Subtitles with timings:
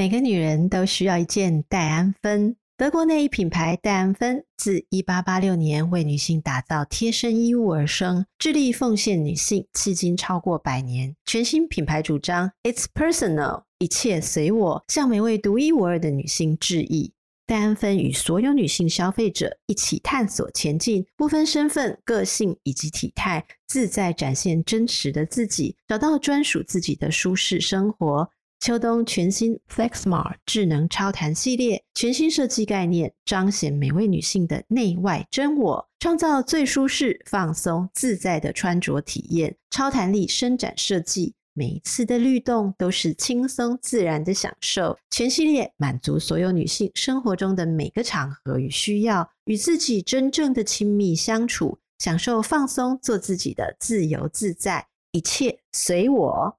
[0.00, 2.56] 每个女人都需要一件戴安芬。
[2.78, 11.14] 德国内衣品牌戴安芬自一八八六年为女性打造贴身衣物而生，致力奉献女性，迄今超过百年。
[11.26, 17.12] 全新品牌主张 “It's personal”，一切随我，向每位独一无二的女性致意。
[17.46, 28.30] 戴安芬与所有女性消费者一起探索前进，不分身份、个性以及体态，自在展现真实的自己，找到专属自己的舒适生活。
[28.60, 39.56] 秋冬全新 Flexmar 智能超弹系列，全新设计概念，彰显每位女性的内外真我，创造最舒适、放松、自在的穿着体验。
[39.70, 44.98] 超弹力伸展设计，每一次的律动都是轻松自然的享受。
[45.10, 56.58] 全系列满足所有女性生活中的每个场合与需要，与自己真正的亲密相处，享受放松做自己的自由自在，一切随我。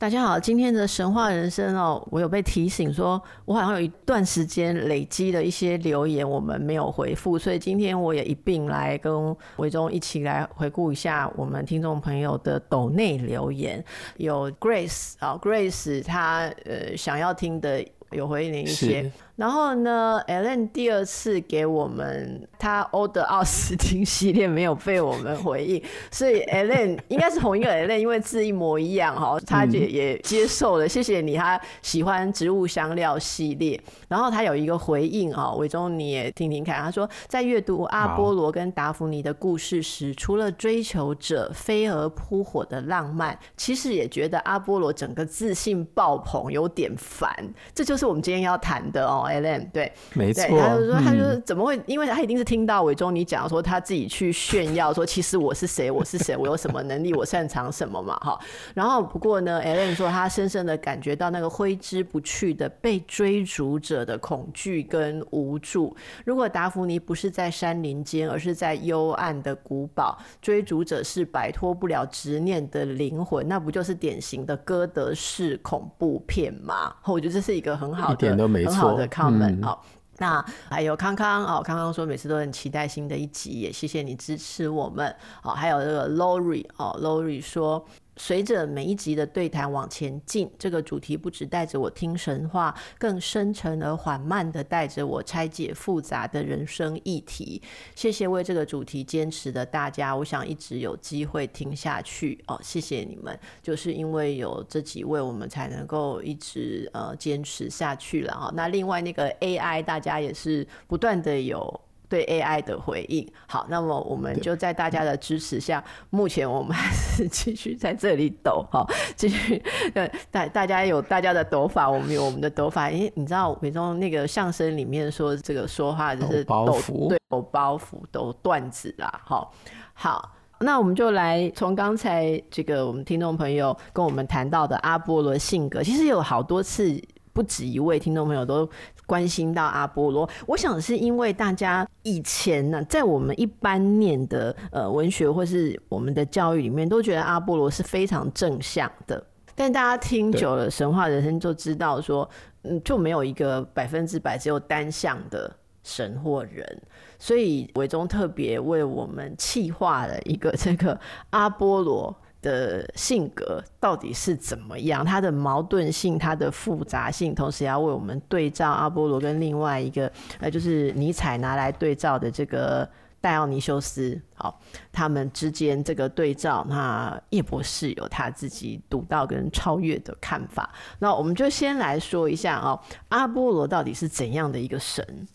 [0.00, 13.84] 大家好，今天的神话人生哦，我有被提醒说，我好像有一段时间累积了一些留言，我们没有回复，所以今天我也一并来跟伟忠一起来回顾一下我们听众朋友的抖内留言。
[14.18, 19.10] 有 Grace 啊，Grace 他呃想要听的有回应一些。
[19.38, 33.80] 然后呢，Ellen 第二次给我们他欧德奥斯汀系列没有被我们回应，所以 Ellen 应该是同一个 Ellen，因为字一模一样哈，他也也接受了，谢谢你，他喜欢植物香料系列。
[34.08, 47.32] 然后他有一个回应啊，伟忠你也听听看，他说在阅读阿波罗跟达芙妮的故事时，除了追求者飞蛾扑火的浪漫，其实也觉得阿波罗整个自信爆棚，有点烦。
[47.72, 49.26] 这就是我们今天要谈的哦。
[49.28, 51.76] Ellen 对，没错，他就说，他就说怎么会？
[51.76, 58.38] 嗯、因为他一定是听到伟忠你讲说他自己去炫耀说，其实我是谁，我是谁，我有什么能力，我擅长什么嘛，哈。
[58.74, 65.96] 然后不过呢，Ellen 说他深深的感觉到那个挥之不去的被追逐者的恐惧跟无助。
[66.24, 76.94] 如果达芙妮不是在山林间，而是在幽暗的古堡，追逐者是摆脱不了执念的灵魂，那不就是典型的歌德式恐怖片吗？
[77.04, 79.84] 我觉得这是一个很好的、一点都没错、很好的们好，
[80.18, 85.14] 那还有康康哦，康康说每次都很期待新的一集，也谢谢你支持我们。
[85.42, 87.84] 哦，还有这个 Lori 哦，Lori 说。
[88.18, 97.62] 随着每一集的对谈往前进，这个主题不只带着我听神话，更深沉而缓慢地带着我拆解复杂的人生议题。
[97.94, 102.58] 谢谢为这个主题坚持的大家，我想一直有机会听下去哦。
[102.62, 108.52] 谢谢你们，就是因为有这几位，我们才能够一直呃坚持下去了啊。
[108.54, 111.80] 那另外那个 AI，大家也是不断的有。
[112.08, 129.52] 对 AI 的回应，好，那么我们就在大家的支持下，目前我们还 是继续在这里抖，哈，继续，对，大大家有大家的抖法，我们有我们的抖法，因为你知道，比如说那个相声里面说这个说话就是抖，抖包袱，对，抖包袱，抖段子啦，好，
[129.92, 136.98] 好，那我们就来从刚才这个我们听众朋友跟我们谈到的阿波罗性格，其实有好多次。
[137.30, 138.68] 不止一位听众朋友都
[139.08, 149.24] 关心到阿波罗，我想是因为大家以前呢，在我们一般念的呃文学或是我们的教育里面，都觉得阿波罗是非常正向的。
[149.54, 152.28] 但大家听久了神话人生，就知道说，
[152.64, 155.50] 嗯，就没有一个百分之百只有单向的
[155.82, 156.82] 神或人。
[157.18, 161.00] 所以伟忠特别为我们企划了一个这个
[161.30, 162.14] 阿波罗。
[162.40, 165.04] 的性格到底是怎么样？
[165.04, 172.88] 他的矛盾性，他的复杂性，同时要为我们对照阿波罗跟另外一个，呃，就是尼采拿来对照的这个
[173.20, 174.20] 戴奥尼修斯。
[174.34, 174.60] 好，
[174.92, 180.72] 他们之间这个对照，那叶博士有他自己独到跟超越的看法。
[181.00, 185.26] 那我们就先来说一下哦，阿波罗到底是怎样的一个神？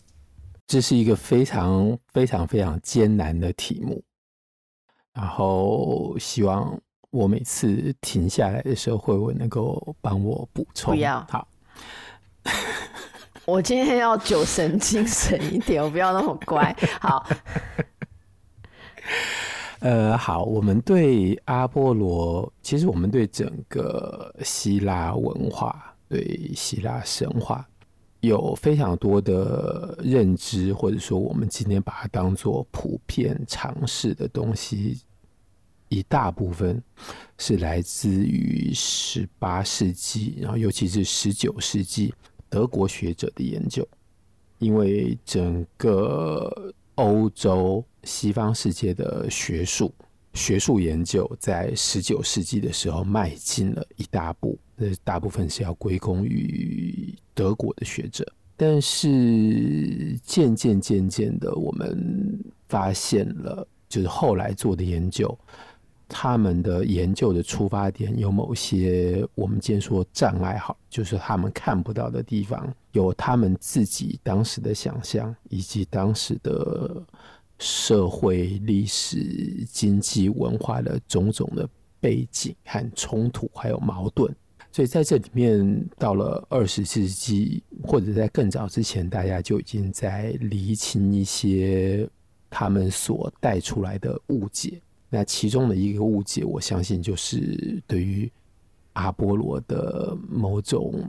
[0.66, 4.02] 这是一个非常非常非常艰难的题目，
[5.12, 6.80] 然后希望。
[7.14, 10.94] 我每次停下来的时候，慧文能够帮我补充。
[10.94, 11.46] 不要，好。
[13.46, 16.76] 我今天要酒神精神一点，我不要那么乖。
[17.00, 17.24] 好。
[19.78, 27.64] 呃，好，我们对阿波罗，其实我们对整个希腊文化，对希腊神话
[28.22, 35.00] 有非常多的认知，或者说我们今天把它当做普遍常识的东西，
[35.88, 36.82] 一大部分
[37.38, 42.12] 是来自于十八世纪，然后尤其是十九世纪
[42.48, 43.86] 德国学者的研究，
[44.58, 49.92] 因为整个欧洲西方世界的学术。
[50.32, 58.26] 学术研究在十九世纪的时候迈进了一大步，那大部分是要归功于德国的学者。
[58.56, 62.36] 但是渐渐渐渐的，我们
[62.68, 65.38] 发现了，就是后来做的研究，
[66.16, 77.02] 他们的研究的出发点有某些我们今天说障碍，好，就是他们看不到的地方，有他们自己当时的想象，以及当时的。
[77.60, 81.66] 社会、历史、经济、文化的种种的
[82.00, 84.28] 背景和冲突，还有矛盾，
[84.72, 92.06] 所以在这里面，到了二十世纪或者在更早之前，大家就已经在厘清一些
[92.50, 94.82] 他们所带出来的误解。
[95.08, 98.30] 那其中的一个误解，我相信就是对于
[98.94, 101.08] 阿波罗的某种。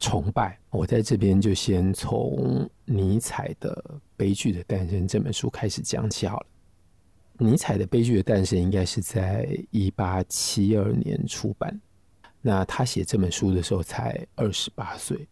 [0.00, 3.72] 崇拜，我在这边就先从尼采的
[4.18, 6.46] 《悲剧的诞生》这本书开始讲起好了。
[7.38, 11.80] 尼采的《悲剧的诞生》应该是在一八七二年出版，
[12.42, 15.26] 那他写这本书的时候才二十八岁。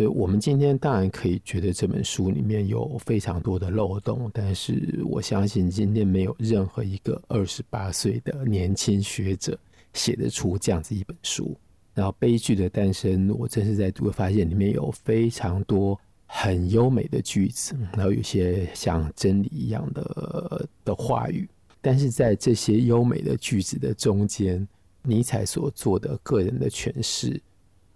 [0.00, 9.58] 所以我们今天当然可以觉得这本书里面有非常多的漏洞，但是我相信今天没有任何一个二十八岁的年轻学者
[9.92, 11.54] 写得出这样子一本书。
[11.92, 21.46] 然后悲剧的诞生，我真是在读发现里面有非常多很优美的句子，然后有些像真理一样的的话语。
[21.82, 24.66] 但是在这些优美的句子的中间，
[25.02, 27.38] 尼采所做的个人的诠释，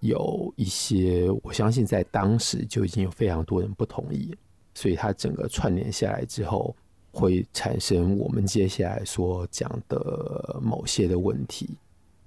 [0.04, 4.36] 有一些我相信在当时就已经有非常多人不同意，
[4.74, 6.76] 所以他整个串联下来之后，
[7.10, 11.70] 会产生我们接下来所讲的某些的问题。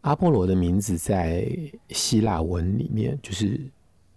[0.02, 1.48] 阿波罗的名字在
[1.90, 3.62] 希腊文里面，就是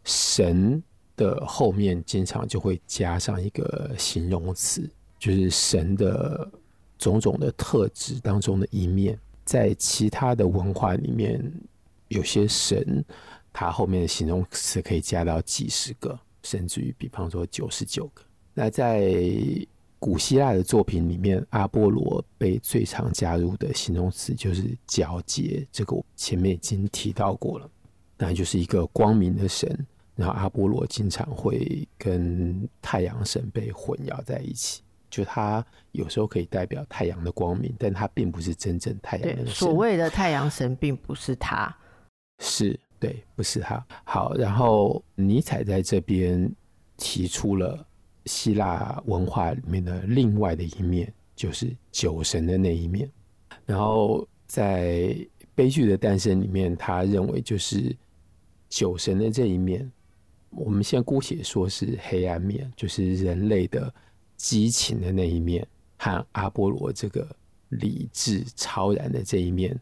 [0.05, 0.83] 神
[1.15, 6.51] 的后面经常就会加上一个形容词，就是神的
[6.97, 9.19] 种种的特质当中的一面。
[9.45, 11.43] 在其他的文化里面，
[12.09, 13.05] 有些神
[13.52, 18.23] 他后面的形容词可以加到几十个，甚至于比方说九十九个。
[18.55, 19.12] 那在
[19.99, 27.70] 古希腊的作品里面，阿波罗被最常加入的形容词就是皎洁，这个我前面已经提到过了，
[28.17, 29.87] 那就是一个光明的神。
[30.17, 39.55] 然后阿波罗经常会跟太阳神被混淆在一起，就他有时候可以代表太阳的光明，但他并不是真正太阳的神。
[39.55, 41.75] 所谓的太阳神并不是他，
[42.38, 43.85] 是对，不是他。
[44.05, 46.49] 好，然后尼采在这边
[46.97, 47.85] 提出了。
[48.26, 53.11] 希腊文化里面的另外的一面，就是酒神的那一面。
[53.64, 55.17] 然后在
[55.55, 57.97] 悲剧的诞生里面，他认为就是
[58.69, 59.91] 酒神的这一面，
[60.50, 63.93] 我们先姑且说是黑暗面，就是人类的
[64.37, 65.67] 激情的那一面，
[65.97, 67.26] 和阿波罗这个
[67.70, 69.76] 理智超然的这一面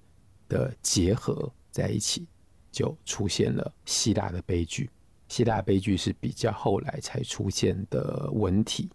[0.49, 2.25] 的结合在一起，
[2.71, 4.89] 就出现了希腊的悲剧。
[5.29, 8.89] 希腊悲剧是比较后来才出现的文体。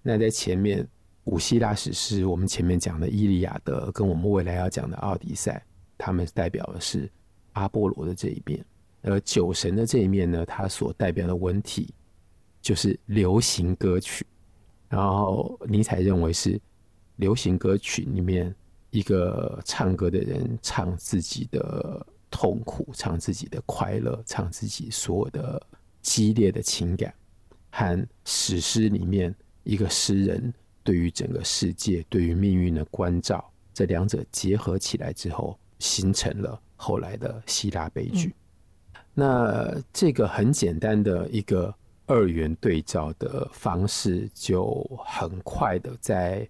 [0.00, 0.86] 那在前面
[1.24, 5.60] 古希腊史诗，我们前面讲的《伊利亚德》跟我们未来要讲的《奥迪赛》，
[5.98, 7.10] 他们代表的是
[7.54, 8.64] 阿波罗的这一面。
[9.02, 11.92] 而酒神的这一面呢，它所代表的文体
[12.62, 14.24] 就是流行歌曲。
[14.88, 16.60] 然后尼采认为是
[17.16, 18.54] 流行歌曲里面
[18.90, 22.06] 一个唱歌的人唱自己的。
[22.38, 25.66] 痛苦，唱自己的快乐，唱自己所有的
[26.02, 27.14] 激烈的情感，
[27.70, 30.52] 和史诗里面一个诗人
[30.84, 38.28] 对于整个世界、对于命运的关照，这两者结合起来之后，形成了后来的希腊悲剧。
[38.28, 39.00] 嗯。
[39.14, 41.74] 那这个很简单的一个
[42.04, 46.46] 二元对照的方式，就很快的在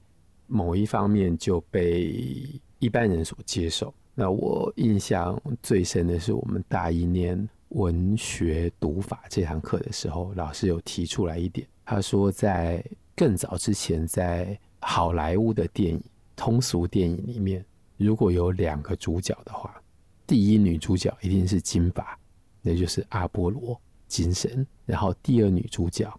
[0.48, 3.94] 某一方面就被一般人所接受。
[4.18, 12.82] 那我印象最深的是，我们大一念文学读法这堂课的时候，老师有提出来一点，他说在
[13.14, 16.02] 更早之前，在好莱坞的电影
[16.35, 17.62] 通俗电影里面，
[17.99, 19.78] 如果有两个主角的话，
[20.26, 22.18] 第一女主角一定是金发，
[22.62, 26.11] 那就是阿波罗金神，然后第二女主角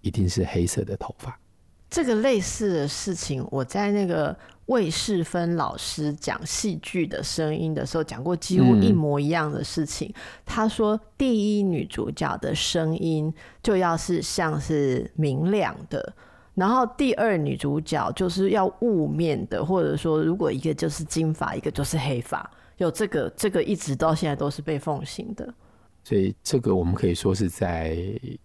[0.00, 1.38] 一定是黑色的头发。
[1.94, 4.36] 这个类似的事情，我在那个
[4.66, 10.08] 魏世芬老师讲戏剧的声音的时候讲过，几乎一模一样的事情。
[10.08, 13.32] 嗯、他说，第一女主角的声音
[13.62, 16.12] 就要是像是明亮的，
[16.56, 25.54] 然后第二女主角就是要雾面的，或者说如果一个就是金发，一个就是黑发，有这个这个一直到现在都是被奉行的。
[26.04, 27.96] 所以这个我们可以说是在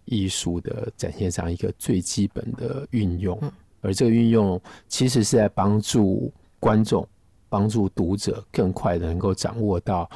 [0.06, 3.38] 艺术的展现上一个最基本的运用，
[3.82, 7.06] 而这个运用其实是在帮助观众、
[7.50, 10.10] 帮助读者更快的能够掌握到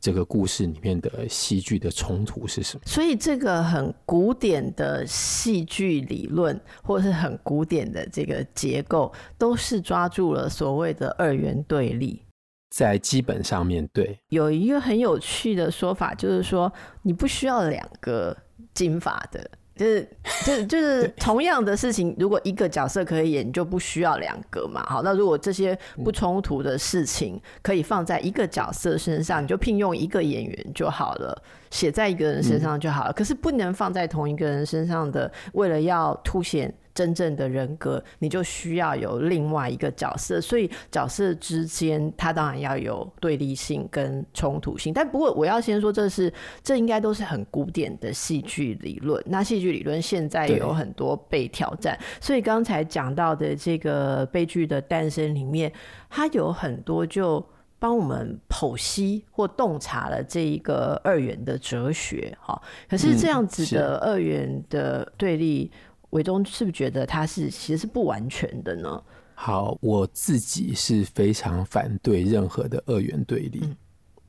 [0.00, 2.82] 这个故事里面的戏剧的冲突是什么。
[2.86, 12.22] 所以这个很古典的戏剧理论，或是很古典的这个结构，都是抓住了所谓的二元对立。
[12.70, 16.72] 在基本上面对，有一个很有趣的说法，就是说
[17.02, 18.36] 你不需要两个
[18.74, 20.08] 金发的，就是
[20.44, 24.84] 就是就是同样的事情，如果一个角色可以演，你就不需要两个嘛。
[24.86, 33.12] 好，那如果这些不冲突的事情可以放在一个角色身上，你就聘用一个演员就好了，写在一个人身上就好了。
[33.12, 36.72] 可是不能放在同一个人身上的，为了要凸显。
[36.98, 44.92] 真正的人格，你就需要有另外一个角色，所以角色之间，它当然要有对立性跟冲突性。
[44.92, 49.22] 但不过，我要先说，这是这应该都是很古典的戏剧理论。
[49.26, 55.72] 那戏剧理论现在有很多被挑战，所以刚才讲到的这个悲剧的诞生里面，
[56.10, 57.46] 它有很多就
[57.78, 62.36] 帮我们剖析或洞察了这一个二元的哲学。
[62.40, 65.70] 哈，可是这样子的二元的对立。
[66.10, 69.02] 伟忠是不是觉得他是其实是不完全的呢？
[69.34, 73.60] 好，我自己是非常反对任何的二元对立。
[73.62, 73.76] 嗯、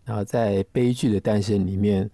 [0.06, 2.08] 然后在悲剧的诞生里面，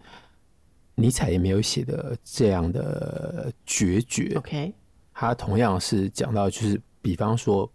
[0.95, 4.35] 尼采也没有写的这样的决绝。
[4.37, 4.73] OK，
[5.13, 7.69] 他同样是讲到，就是比方说，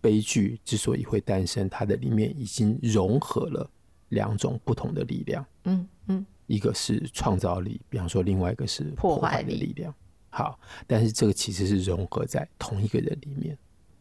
[0.00, 3.70] 悲剧之所以会诞生，它的里面已经融合了
[4.08, 5.46] 两种不同的力量。
[5.64, 9.94] 嗯嗯，一个是创造力，比方说另外一个是破坏的力量。
[10.32, 13.58] 好，但是这个其实是融合在同一个人里面。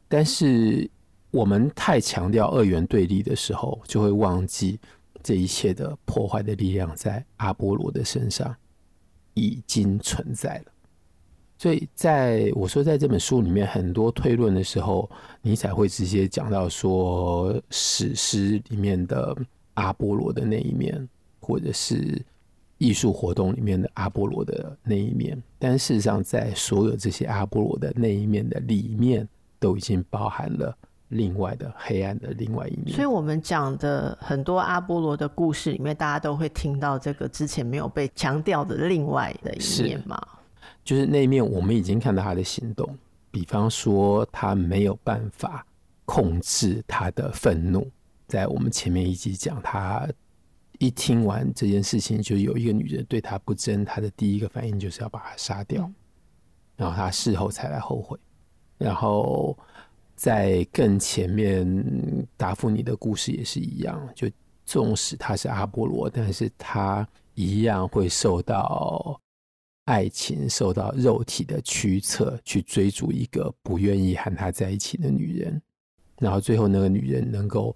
[0.08, 0.88] 但是
[1.32, 4.80] 我们太强调二元对立的时候，就会忘记
[5.24, 8.56] 这一切的破坏的力量在阿波罗的身上
[9.34, 10.72] 已经存在了。
[11.58, 15.10] 所以在我说在这本书里面，很多推论的时候，
[15.42, 19.36] 你才会直接讲到说史诗里面的
[19.74, 21.10] 阿波罗的那一面，
[21.40, 22.24] 或者是。
[22.80, 29.28] 艺术活动里面的阿波罗的那一面，但事实上，在所有这些阿波罗的那一面的里面，
[29.60, 30.76] 都已经包含了
[31.10, 32.96] 另外的黑暗的另外一面。
[32.96, 40.18] 所以，我们讲的很多阿波罗的故事里面，大家都会听到这个之前没有被强调的另外的一面嘛？
[40.86, 42.98] 就是那一面，我们已经看到他的行动，
[43.30, 45.66] 比方说，他没有办法
[46.06, 47.86] 控制他的愤怒，
[48.26, 50.08] 在我们前面一集讲他。
[50.80, 55.92] 一听完这件事情，就有一个女人对他不贞，他的第一个反应就是要把他杀掉，
[56.78, 58.18] 然后他事后才来后悔。
[58.78, 59.58] 然后
[60.16, 64.30] 在更前面，达芙妮的故事也是一样，就
[64.66, 67.06] 纵使他是阿波罗，但是他
[67.36, 69.20] 一样会受到
[69.84, 75.62] 爱情、受到肉体的驱策，去追逐一个不愿意和他在一起的女人。
[76.20, 77.76] 然后最后那个女人能够。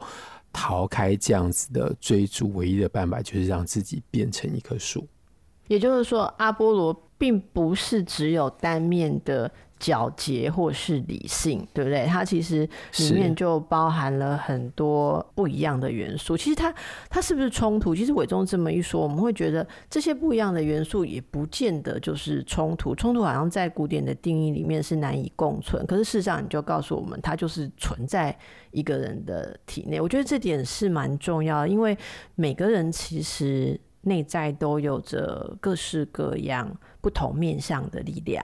[0.53, 5.05] 逃开这样子的追逐，唯一的办法就是让自己变成一棵树。
[5.67, 9.51] 也就是说，阿波罗并不是只有单面的。
[9.83, 12.05] 皎洁或是理性，对不对？
[12.05, 12.67] 它其实
[12.99, 16.37] 里面就包含了很多不一样的元素。
[16.37, 16.73] 其实它
[17.09, 17.93] 它是不是冲突？
[17.93, 22.95] 其实伟忠这么一说，我们会觉得这些不一样的元素也不见得就是冲突。
[22.95, 28.33] 冲突好像在古典的定义里面是难以共存，可是事实上你就告诉我们，它就是存在
[28.71, 29.99] 一个人的体内。
[29.99, 31.97] 我觉得这点是蛮重要的，因为
[32.35, 38.41] 每个人其实内在都有着各式各样不同面向的力量。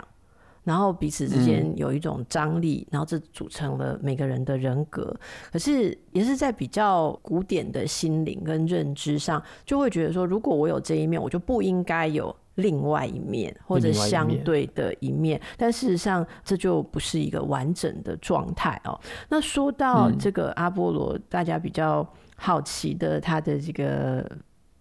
[0.69, 5.11] 然后彼此之间有一种张力，嗯、然后这组成了每个人的人格。
[5.51, 15.09] 可是也是在比较古典的心灵跟认知上，就会觉得说，如果我有这一面，我就不应该有另外一面或者相对的一面。
[15.09, 18.99] 一面但事实上，这就不是一个完整的状态哦。
[19.27, 24.23] 那说到这个阿波罗，嗯、大家比较好奇的他的这个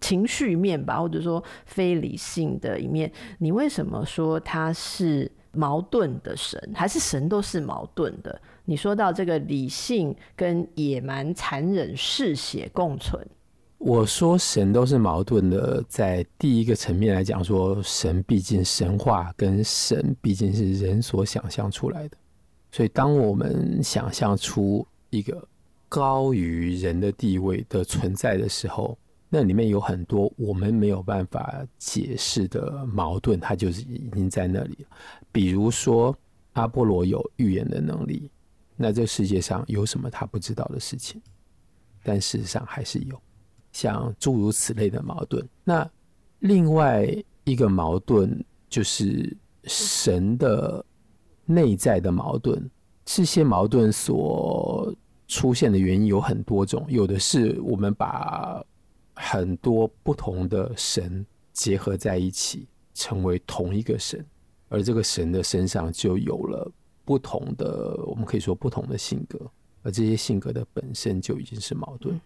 [0.02, 5.32] 情绪面吧，或者说非理性的一面，你为什么说他是？
[5.52, 8.40] 矛盾的神，还是神都是矛盾的？
[8.64, 13.26] 你说到这个理性跟野蛮、残忍、嗜血共存，
[13.78, 15.82] 我说神都是矛盾的。
[15.88, 22.16] 在第一个层面来讲，说神毕竟神话跟神毕竟是人所想象出来的，
[22.70, 25.42] 所以，当我们想象出一个
[25.88, 28.98] 高于人的地位的存在的时候，
[29.30, 34.86] 那里面有很多我们没有办法解释的矛盾，它就是已经在那里。
[35.32, 36.16] 比如说，
[36.52, 38.30] 阿波罗有预言的能力，
[38.76, 41.20] 那这世界上有什么他不知道的事情？
[42.02, 43.20] 但事实上还是有，
[43.72, 45.46] 像诸如此类的矛盾。
[45.64, 45.90] 那
[46.40, 47.06] 另外
[47.44, 50.84] 一个矛盾就是神的。
[51.50, 52.70] 内在的矛盾，
[53.06, 54.94] 这些矛盾所
[55.26, 58.62] 出现的原因有很多种，有的是我们把
[59.14, 64.22] 很多不同的神结合在一起，成为同一个神，
[64.68, 66.70] 而这个神的身上就有了
[67.04, 69.38] 不同的，我们可以说不同的性格，
[69.82, 72.20] 而这些性格的本身就已经是矛盾。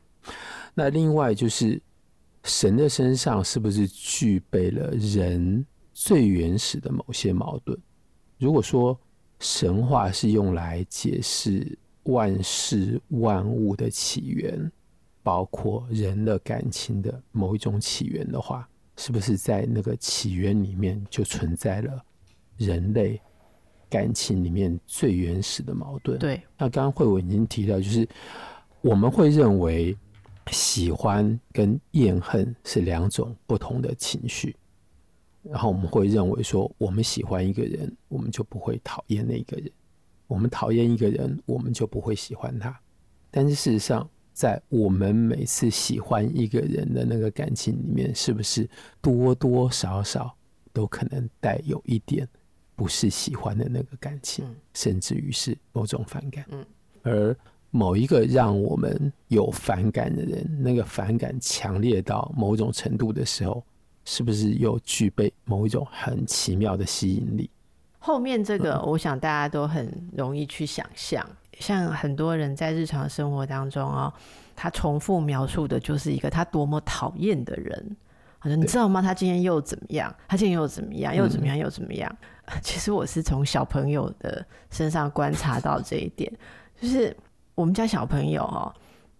[0.74, 1.80] 那另外就是
[2.44, 7.78] 神的身上是不是具备了人最原始的某些矛盾？
[8.38, 8.98] 如果说
[9.38, 14.70] 神话是用来解释万事万物的起源，
[15.22, 22.04] 包括人的感情的某一种起源的话，是不是在那个起源里面就存在了
[22.64, 23.20] 人类
[23.90, 26.18] 感情里面最原始的矛盾？
[26.18, 26.42] 对。
[26.56, 28.08] 那刚刚慧文已经提到，就是
[28.80, 29.96] 我们会认为
[30.50, 34.56] 喜欢跟厌恨是两种不同的情绪。
[35.42, 39.68] 然后我们会认为说，我们喜欢一个人，我们就不会讨厌那个人；
[40.28, 42.78] 我们讨厌一个人，我们就不会喜欢他。
[43.28, 50.32] 但是事实上，在我们每次喜欢一个人的那个感情里面，是不是多多少少
[50.72, 52.28] 都可能带有一点
[52.74, 56.44] 不是喜欢的那个感情，甚至于是某种反感？
[57.02, 57.36] 而
[57.70, 63.62] 某一个让我们有反感的人，那个反感强烈到某种程度的时候。
[64.04, 67.48] 是不是又具备某一种很奇妙的吸引力？
[68.00, 71.24] 后面这个，我想大家都很容易去想象。
[71.30, 74.14] 嗯、像很多人在日常生活当中啊、喔，
[74.56, 77.96] 他重复描述的就是一个他多么讨厌的人。
[78.42, 79.00] 好像你知道吗？
[79.00, 80.12] 他今天又怎么样？
[80.26, 81.14] 他今天又怎么样？
[81.14, 81.56] 又怎么样？
[81.56, 82.12] 又怎么样？
[82.46, 86.28] 嗯、 其实我是从小朋友的身上观察到这一点，
[86.80, 87.16] 就是
[87.54, 88.74] 我们家小朋友哦、喔，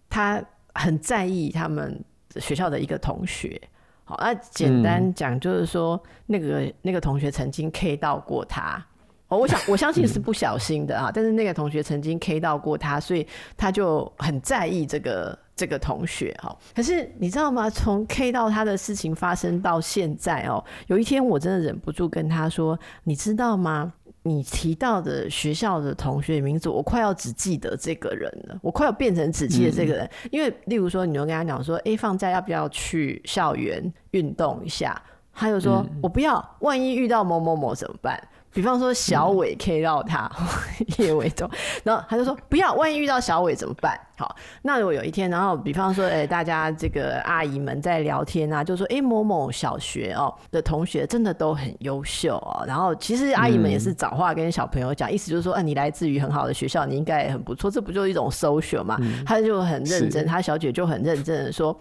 [0.09, 2.03] 他很在意他们
[2.35, 3.61] 学校的一个同学。
[4.03, 8.85] 好，那简单讲就是说，那个那个同学曾经 K 到过他，
[9.29, 16.55] 哦，我想我相信是不小心的啊，但是那个同学曾经 K 到过他，所以他就很在意这个这个同学哈。
[16.75, 17.69] 可是你知道吗？
[17.69, 23.93] 从 K 到他的事情发生到现在哦，有一天我真的忍不住跟他说，你知道吗？
[24.25, 30.05] 你提到的学校的同学名字，我快要只记得这个人了，我快要变成只记得这个人。
[30.05, 34.95] 嗯、因为，例如说，你就跟他讲说，哎、欸，放假要不要去校园运动一下？
[35.33, 38.17] 他就说，嗯、我不要，万一遇到某某某怎么办？
[38.53, 40.31] 比方说小伟 K 到他
[40.99, 41.49] 叶伟忠，
[41.83, 43.99] 然后他就说不要，万一遇到小伟怎么办？
[44.15, 52.63] 好，那如果有一天，然后比方说，哎、欸，大家这个阿姨们在聊天啊，就说，哎、欸，某某小学哦的同学真的都很优秀哦。
[52.67, 58.97] 然后其实阿姨们也是找话跟小朋友讲，嗯、意思就是说，啊，你来自于很好的学校，你应该也很不错，这不就是一种 social 嘛？
[59.01, 61.75] 嗯、他就很认真，他小姐就很认真的说。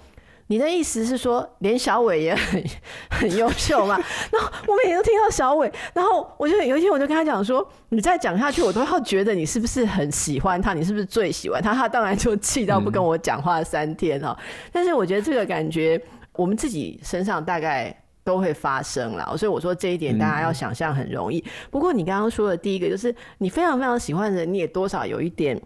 [0.53, 2.62] 你的意思是说，连小伟也很
[3.09, 3.99] 很优秀嘛？
[4.31, 10.75] 然后我每天都听到小伟，然后我就有一天我就跟他讲说，你再讲下去，我都要觉得你是不是很喜欢他？
[10.75, 11.73] 你是不是最喜欢他？
[11.73, 14.37] 他当然就气到不跟我讲话三天哈。
[14.38, 15.99] 嗯、但是我觉得这个感觉，
[16.35, 21.43] 我们自己身上大概都会发生了，所以我说这一点大家要想象很容易。
[21.71, 25.59] 不过你刚刚说的第一个，就是你非常非常喜欢的人，你也多少有一点。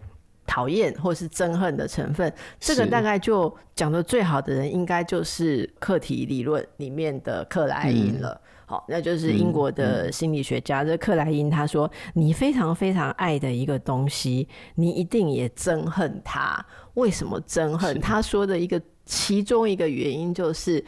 [0.47, 8.41] 讨厌或是憎恨的成分，这个大概就讲得最好的人，应该就是课题理论里面的克莱因了。
[8.65, 10.83] 好，那就是英国的心理学家。
[10.83, 16.65] 这克莱因他说，你非常非常爱的一个东西，你一定也憎恨它。
[16.95, 17.99] 为什么憎恨？
[18.01, 20.83] 他说的一个其中一个原因就是，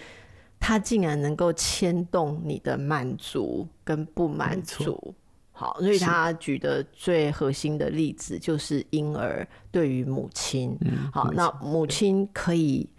[0.59, 5.13] 他竟然能够牵动你的满足跟不满足。
[5.59, 10.73] 好，所以他举的最核心的例子就是婴儿对于母亲。
[10.79, 12.89] 嗯、好，那母亲可以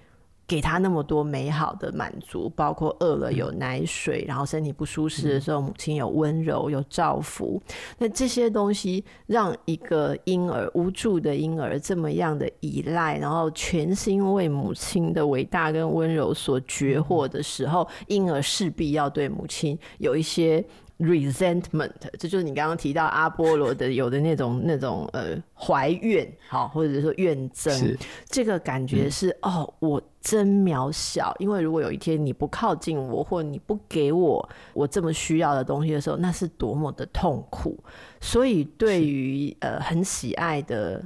[0.47, 7.59] 给他那么多美好的满足，包括饿了有奶水，嗯、然后身体不舒适的时候，母亲有温柔有照拂。
[7.97, 20.63] 那这些东西让一个婴儿无助的婴儿这么样的依赖，然后全心为母亲的伟大跟温柔所绝获的时候，婴儿势必要对母亲有一些。
[21.01, 37.83] resentment，这就是你刚刚提到阿波罗的有的那种 那种呃怀怨，好，或者说怨憎，这个感觉是、嗯、哦，我真渺小，因为如果有一天你不靠近我，或你不给我我这么需要的东西的时候，那是多么的痛苦。
[38.21, 41.03] 所以对于呃很喜爱的，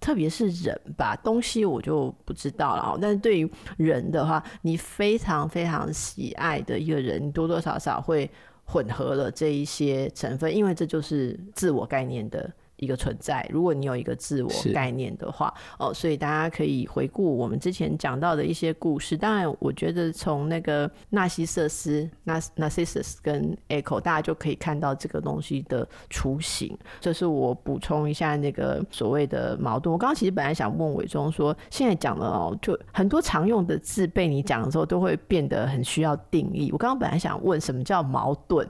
[0.00, 2.98] 特别是人吧，东西我就不知道了。
[2.98, 8.30] 但是对于人的话，你非常非常喜爱的一个人，你多多少少会。
[8.64, 13.46] 混合了这一些成分，因为这就是自我概念的一个存在。
[13.50, 19.16] 如果你有一个自我概念的话，哦，所以大家可以回顾我们之前讲到的一些故事。
[19.16, 26.76] 当然，我觉得从那个纳西瑟斯、纳 Narcissus 跟 Echo，大家就可以看到这个东西的雏形。
[27.00, 29.92] 这是我补充一下那个所谓的矛盾。
[29.92, 36.70] 我刚刚其实本来想问伟忠说，现在讲的哦，就很多常用的字被你讲的时候，都会变得很需要定义。
[36.72, 38.68] 我刚刚本来想问什么叫矛盾？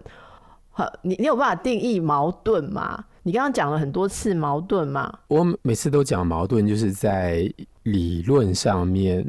[0.71, 3.05] 好，你你有办法定义矛盾吗？
[3.27, 5.21] 你刚刚讲了很多次矛盾吗？
[5.29, 7.51] 我每次都讲矛盾，就是在
[7.85, 9.27] 理论上面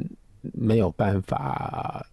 [0.52, 2.06] 没有办法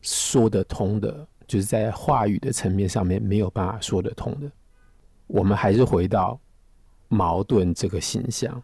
[0.00, 4.50] 说得通的，就是在话语的层面上面没有办法说得通的。
[5.26, 6.40] 我们还是回到
[7.08, 8.62] 矛盾这个形象，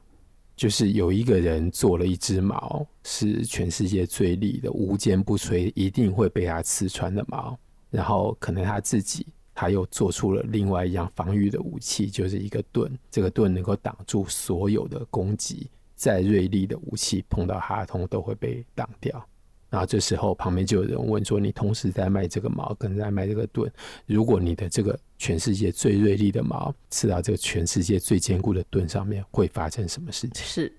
[0.56, 7.54] 就是有一个人做了一只矛，是全世界最利的、无坚不摧、一定会被他刺穿的矛，
[7.90, 9.26] 然后可能他自己。
[9.54, 12.90] 他又做出了另外一样防御的武器，就是一个盾。
[13.10, 19.24] 这个盾能够挡住所有的攻击，再锐利的武器碰到哈，通都会被挡掉。
[19.68, 23.70] 然后这时候旁边就有人问说：“你同时在卖这个矛，跟在卖这个盾，
[24.04, 30.72] 如果你的这个全世界最锐利的矛刺到这个全世界最坚固的盾上面，会发生什么事情？”是，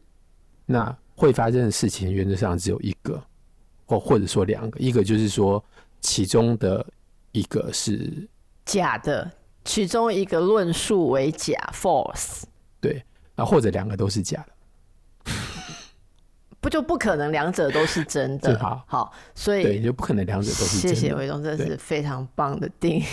[0.66, 3.24] 那会发生的事情原则上只有一个，
[3.86, 5.64] 或或者说两个，一个就是说
[6.02, 6.86] 其中的
[7.32, 8.28] 一个是。
[8.66, 9.32] 假的，
[9.66, 12.44] 其中一个论述为假 （false），
[12.80, 13.04] 对，
[13.36, 14.53] 啊，或者两个都是假的。
[16.64, 18.58] 不就不可能两者都是真的？
[18.58, 20.96] 好，好，所以对，就不可能两者都是真的。
[20.96, 23.04] 谢谢伟东，这是非常棒的定义。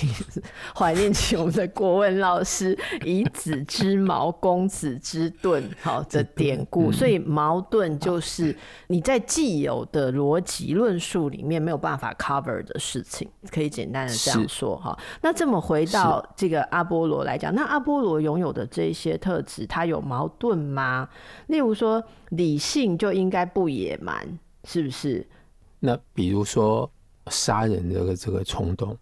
[0.72, 6.92] 怀念起我们的国文老师“以子之矛攻子之盾”好的典故。
[6.94, 14.96] 所以矛盾就是你在既有的逻辑论述里面没有办法 cover 的事情，可以简单的这样说哈。
[15.22, 21.08] 那这么回到这个阿波罗来讲，那阿波罗拥有的这些特质，他有矛盾吗？
[21.48, 22.00] 例如说。
[22.30, 25.26] 理性就应该不野蛮，是不是？
[25.78, 26.90] 那比如说
[27.28, 28.96] 杀人这个这个冲动，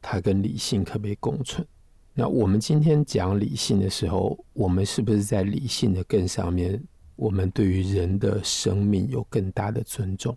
[0.00, 1.66] 它跟理性可不可以共存？
[2.14, 6.82] 那我们今天讲理性的时候，我们是不是在理性的更上面？
[7.14, 10.36] 我们对于人的生命有更大的尊重？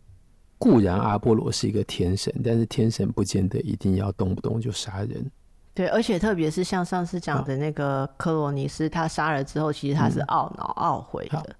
[0.57, 5.31] 固然阿波罗是一个天神，但是天神不见得一定要动不动就杀人。
[5.73, 11.55] 对，而且特别是像上次讲的那个克罗尼斯，他杀了之后，其实他是懊恼、嗯、懊悔的。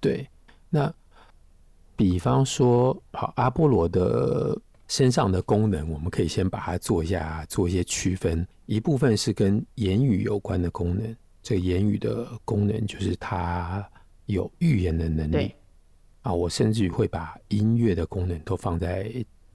[0.00, 0.28] 对，
[0.70, 0.92] 那
[1.96, 8.46] 比方说，好，阿波罗的身上的功能，我们可以先把它做一下，做一些区分。
[8.66, 13.86] 一部分是跟言语有关的功能，这个言语的功能就是它
[14.26, 15.54] 有预言的能力。
[16.22, 19.10] 啊，我甚至于会把音乐的功能都放在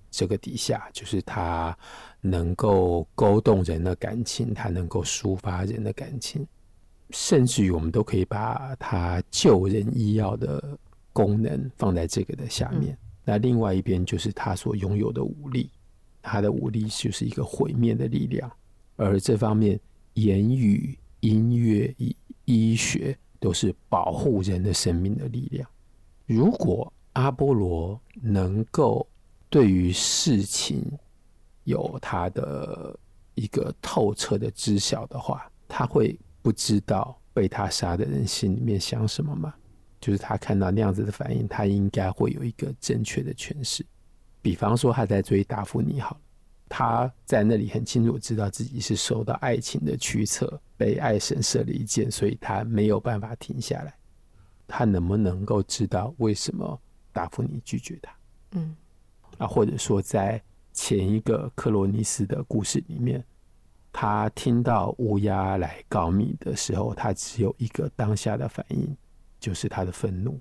[0.10, 1.78] 这个底下，就是它
[2.21, 6.45] 能够勾动人的感情，它能够抒发人的感情。
[7.12, 10.78] 甚至于，我们都可以把它救人医药的
[11.13, 12.97] 功能放在这个的下面。
[13.23, 15.69] 那另外一边就是他所拥有的武力，
[16.21, 18.52] 他的武力就是一个毁灭的力量。
[18.97, 19.80] 而这方面，
[20.15, 25.65] 言语、音乐、医医学都是保护人的生命的力量。
[26.26, 29.08] 如果阿波罗能够
[29.49, 30.84] 对于事情
[31.63, 32.99] 有他的
[33.36, 36.19] 一个透彻的知晓的话，他会。
[36.43, 39.54] 不知道被他杀的人心里面想什么吗？
[40.03, 43.85] 就是他看到那样子的反应，他应该会有一个正确的诠释。
[44.41, 46.19] 比方说他在追达芙妮，好，
[46.67, 53.95] 他在那里很清楚知道自己是受到爱情的驱策，被爱神射了一箭，所以他没有办法停下来。
[54.67, 56.77] 他能不能够知道为什么
[57.13, 58.13] 达芙妮拒绝他？
[58.51, 58.75] 嗯，
[59.37, 63.23] 啊，或者说在前一个克罗尼斯的故事里面。
[63.95, 68.97] 他听到乌鸦来告密的时候，他只有一个当下的反应，
[69.43, 70.39] 就是他的愤怒，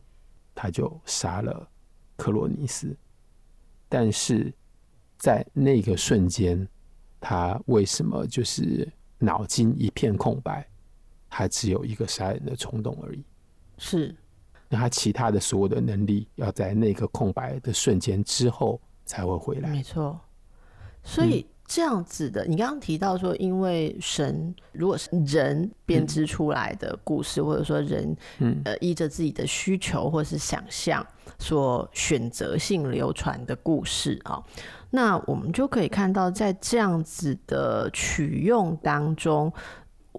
[0.55, 1.69] 他就杀了
[2.17, 2.97] 克罗尼斯。
[3.89, 4.55] 但是
[5.19, 6.65] 在那个瞬间，
[7.21, 8.89] 他为什么就是
[9.19, 10.65] 脑筋一片空白？
[11.29, 13.25] 他只有一个杀人的冲动而已。
[13.77, 14.15] 是，
[14.69, 19.69] 那他其他的所有的能力，要在那个空白的瞬间之后才会回来。
[19.71, 20.21] 没错，
[21.03, 21.45] 所以。
[21.73, 28.15] 嗯这样子的，你刚刚提到说，因为神如果是人编织出来的故事，嗯、或者说人，
[28.65, 31.05] 呃，依着自己的需求或是想象
[31.39, 34.43] 所选择性流传的故事啊，
[34.91, 39.51] 那我们就可以看到，在这样子的取用当中，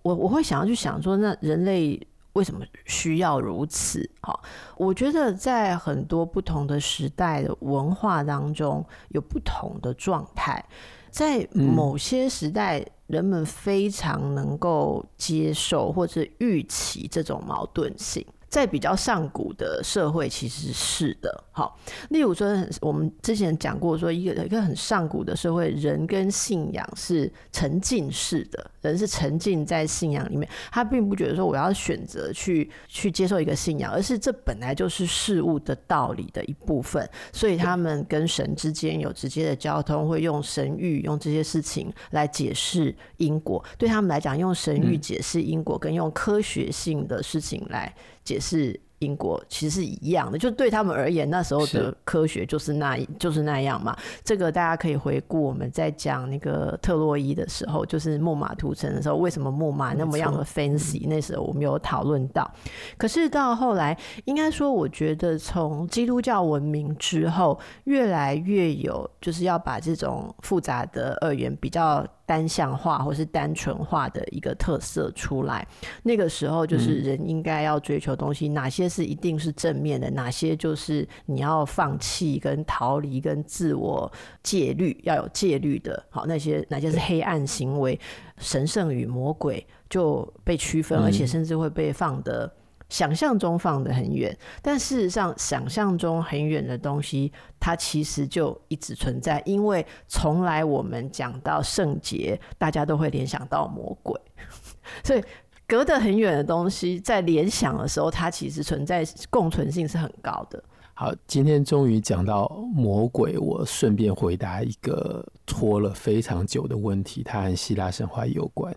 [0.02, 2.08] 我我会想要去想说，那人类。
[2.34, 4.10] 为什么需要如此？
[4.22, 4.42] 好，
[4.76, 10.66] 我觉得在很多不同的时代的文化当中，有不同的状态。
[11.14, 18.26] 在某些时代，人们非常能够接受或者预期这种矛盾性。
[18.54, 21.44] 在比较上古的社会，其实是的。
[21.52, 21.76] 好，
[22.12, 37.10] 例如说，我们之前讲过，说一个一个很上古的社会，人跟信仰是沉浸式的，人是沉浸在信仰里面，他并不觉得说我要选择去去接受一个信仰，而是这本来就是事物的道理的一部分。
[37.32, 43.66] 所以他们跟神之间有直接的交通，会用神諭用这些事情来解释因果。
[43.80, 47.92] 对他们来讲，用神諭解释因果，跟用科学性的事情来。
[48.24, 53.94] 解释英国其实是一样的，就对他们而言，那时候的科学就是那，就是那样嘛。
[54.24, 61.06] 这个大家可以回顾我们在讲那个特洛伊的时候，就是木马屠城的时候，为什么木马那么样的 fancy？
[61.06, 62.50] 那时候我们有讨论到。
[62.98, 72.08] 可是到后来，应该说，我觉得从基督教文明之后，越来越有就是要把这种复杂的二元比较。
[72.26, 75.68] 单向化或是单纯化的一个特色出来，
[76.04, 86.04] 那个时候就是人应该要追求东西，哪些是一定是正面的，哪些就是你要放弃跟逃离跟自我戒律，要有戒律的。
[86.10, 88.00] 好，那些哪些是黑暗行为，
[88.38, 92.52] 神圣与魔鬼就被区分，而且甚至会被放得。
[92.94, 99.42] 想象中放得很远，但事实上，想象中很远的东西，它其实就一直存在。
[99.48, 104.16] 因为从来我们讲到圣洁，大家都会联想到魔鬼，
[105.04, 105.24] 所以
[105.66, 110.64] 隔得很远的东西，在联想的时候，它其实存在共存性是很高的。
[110.94, 118.72] 好，今天终于讲到魔鬼，我顺便回答一个拖了非常久的问题，它和希腊神话有关。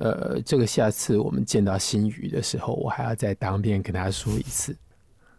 [0.00, 4.76] 呃，这个下次我们见到新宇的时候，我还要再当面跟他说一次。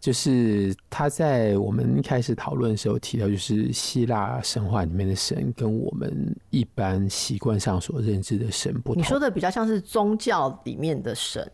[0.00, 9.00] 就是他在我们一开始讨论的时候提到，就是希腊神话里面的神跟我们一般习惯上所认知的神不同。
[9.00, 11.48] 你说的比较像是宗教里面的神，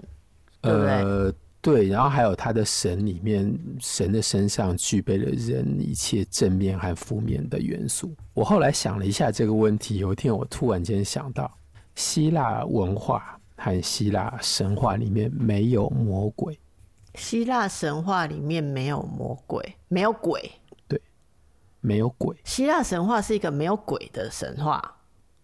[0.63, 0.89] 对不对？
[0.89, 1.89] 呃，对。
[1.89, 8.15] 然后还有他的神里面，神的身上具备了人一切正面和负面的元素。
[8.33, 11.51] 我后来想了一下这个问题，有一天我突然间想到。
[11.99, 16.57] 希腊文化和希腊神话里面没有魔鬼。
[17.17, 20.49] 希腊神话里面没有魔鬼，没有鬼。
[20.87, 21.03] 对，
[21.81, 22.37] 没有鬼。
[22.45, 24.81] 希腊神话是一个没有鬼的神话。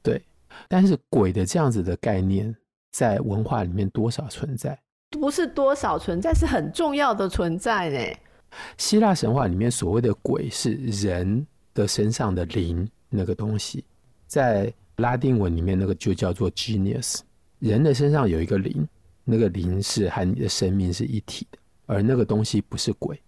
[0.00, 0.22] 对，
[0.68, 2.54] 但是鬼的这样子的概念
[2.92, 4.78] 在文化里面多少存在？
[5.10, 8.16] 不是多少存在，是很重要的存在呢。
[8.78, 13.84] 希腊神话里面所谓的鬼是人的身上的灵那个东西，
[14.28, 14.72] 在。
[14.96, 17.20] 拉丁文里面那个就叫做 genius，
[17.58, 18.86] 人的身上有一个灵，
[19.24, 23.20] 那个灵是和你的生命是一体的，而那个东西不是鬼，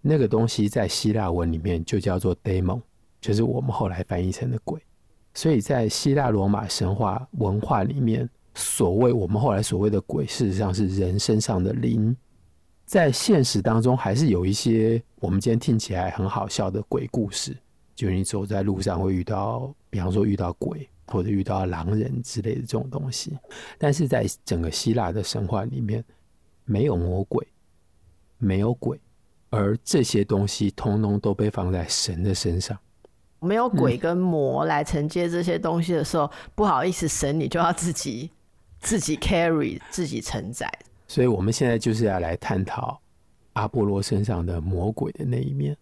[0.00, 2.80] 那个东西在希腊文里面就叫做 demon，
[3.20, 4.80] 就是我们后来翻译成的鬼。
[5.32, 12.14] 所以在希腊罗马神话文化里面，所谓我们后来所谓的鬼，事实上是人身上的灵。
[12.84, 17.56] 在现实当中，还是有一些我们今天听起来很好笑的鬼故事。
[17.94, 23.36] 就是你走在路上会遇到，比方说遇到鬼或者遇到狼人之类的这种东西，
[23.78, 26.04] 但是在整个希腊的神话里面，
[26.64, 27.46] 没有魔鬼，
[28.38, 28.98] 没有鬼，
[29.50, 32.78] 而这些东西通通都被放在神的身上。
[33.40, 38.30] 没有鬼跟魔来承接这些东西的时候，嗯、不好意思，神你就要自己
[38.78, 40.70] 自己 carry 自己承载。
[41.08, 43.00] 所以我们现在就是要来探讨
[43.54, 45.76] 阿波罗身上的魔鬼的那一面。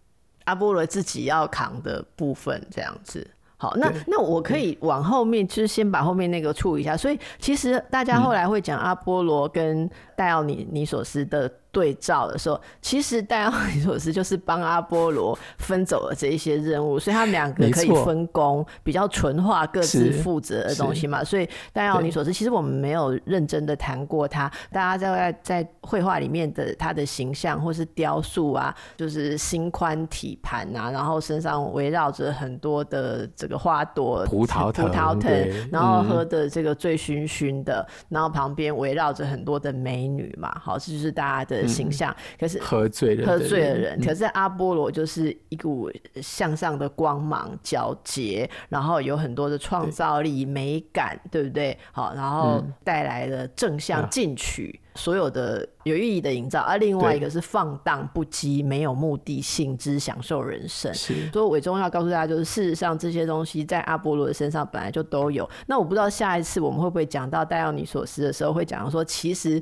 [0.49, 3.25] 阿波罗自己要扛的部分，这样子。
[3.57, 6.97] 好，那那我可以往后面，就是先把后面那个处理一下。
[6.97, 11.51] 所以其实大家后来会讲阿波罗跟戴奥尼尼索斯的。
[11.71, 21.23] 对照的时候，其实戴奥尼索斯就是帮阿波罗分走了这一些任务，所以他们两个可以分工，比较纯化各自负责的东西嘛。
[21.23, 35.31] 所以戴奥尼索斯其实我们没有认真的谈过他，大家在在绘画里面的他的形象或是雕塑啊，就是心宽体盘啊，然后身上围绕着很多的这个花朵、葡萄藤、葡萄藤，
[35.71, 40.51] 然后喝的这个醉醺醺的，然后旁边围绕着很多的美女嘛。
[40.59, 41.58] 好，这就是大家的。
[41.61, 42.11] 的形象。
[42.11, 43.99] 嗯、可是喝醉了，喝醉的人。
[44.01, 45.91] 可是阿波罗就是一股
[46.21, 51.77] 向上的光芒，皎洁，然后有很多的创造力、美感，对不对？
[51.91, 54.79] 好，然后带来了正向进取。
[54.83, 60.93] 嗯所有的有意义的营造，而、啊、另外一个是放荡不羁、没有目的性之享受人生。
[60.93, 65.49] 所以伟忠要告诉大家，就是事实上这些东西在阿波罗的身上本来就都有。
[65.67, 69.61] 那我不知道下一次我们会不会讲到戴奥尼索斯的时候，会讲到说其实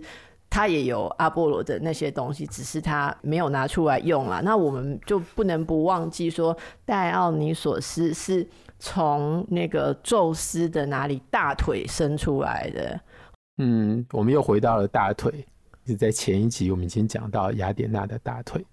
[0.49, 4.41] 他也有阿波罗的那些东西，只是他没有拿出来用啦。
[4.43, 8.47] 那我们就不能不忘记说，戴奥尼索斯是
[8.79, 12.99] 从那个宙斯的哪里大腿伸出来的。
[13.57, 15.45] 嗯，我们又回到了大腿，
[15.85, 18.65] 是在前一集我们已经讲到雅典娜的大腿。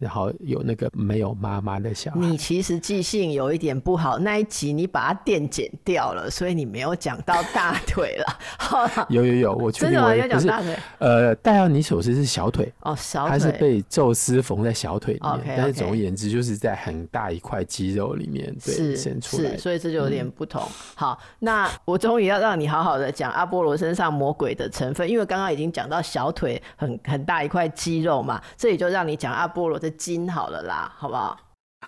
[0.00, 9.06] 然后有那个没有妈妈的小孩，你其实记性有一点不好，那一集你把它电剪掉了，所以你没有讲到大腿了。
[9.10, 10.74] 有有有，我确定我有讲大腿。
[11.00, 15.56] 呃，戴奥尼索斯是小腿哦，小腿，他是被宙斯缝在小腿里面，okay, okay.
[15.58, 20.62] 但是总而言之就是在很大一块肌肉里面对伸出来是，所以这就有点不同。
[20.62, 29.89] 嗯、好，那我终于要让你好好的讲阿波罗身上魔鬼的成分，因为刚刚已经讲到小腿很很大一块肌肉嘛，这里就让你讲阿波罗的。
[29.90, 31.38] 筋好了啦，好不好？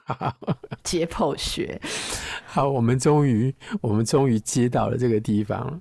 [0.82, 1.80] 解剖学。
[2.46, 5.80] 好，我们终于，我们终于接到了这个地方。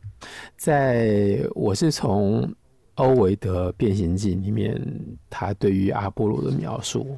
[0.55, 2.53] 在我是从
[2.95, 4.79] 欧维德《变形记》里面，
[5.29, 7.17] 他对于阿波罗的描述。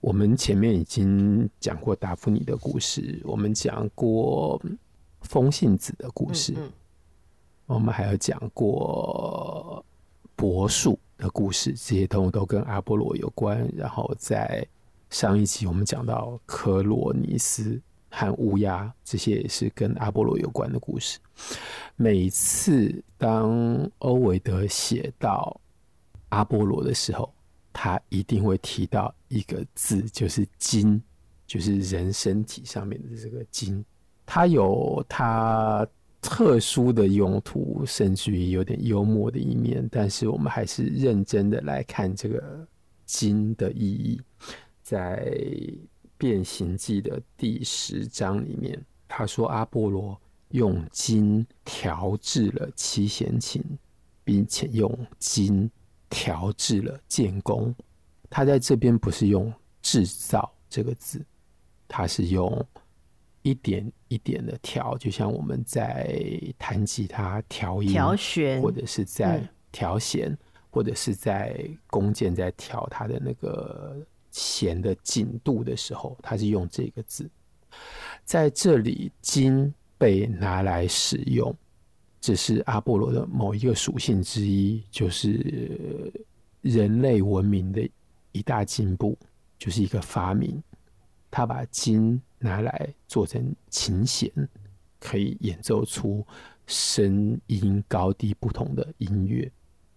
[0.00, 4.62] 我们前面已经讲过达芙妮的故事，我们讲过
[5.22, 6.72] 风信子的故事，嗯嗯，
[7.66, 9.84] 我们还有讲过
[10.36, 13.70] 柏树的故事，这些通通都跟阿波罗有关。
[13.76, 14.66] 然后在
[15.10, 17.78] 上一集我们讲到科罗尼斯
[18.08, 21.18] 和乌鸦，这些也是跟阿波罗有关的故事。
[21.96, 25.60] 每次当欧维德写到
[26.30, 27.30] 阿波罗的时候，
[27.72, 31.02] 他一定会提到一个字，就是“筋”，
[31.46, 33.84] 就是人身体上面的这个“筋”。
[34.24, 35.86] 他有他。
[36.28, 42.68] 特殊的用途，甚至于有点幽默的一面，但是我们还是认真的来看这个
[43.06, 44.20] 金的意义。
[44.82, 45.24] 在
[46.18, 53.62] 《变形记》的第十章里面，他说阿波罗用金调制了七弦琴，
[54.22, 55.68] 并且用金
[56.10, 57.74] 调制了剑弓。
[58.28, 61.24] 他在这边不是用制造这个字，
[61.88, 62.62] 他是用。
[63.42, 66.20] 一点一点的调，就像我们在
[66.58, 70.38] 弹吉他调音、调弦，或者是在调弦，嗯、
[70.70, 73.96] 或者是在弓箭在调它的那个
[74.30, 77.28] 弦的紧度的时候，它是用这个字。
[78.24, 81.54] 在这里，金被拿来使用，
[82.20, 86.12] 这是阿波罗的某一个属性之一，就是
[86.62, 87.88] 人类文明的
[88.32, 89.18] 一大进步，
[89.58, 90.62] 就是一个发明。
[91.30, 94.30] 他把金拿来做成琴弦，
[94.98, 96.26] 可以演奏出
[96.66, 99.50] 声音高低不同的音乐，